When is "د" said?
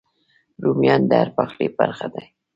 1.09-1.11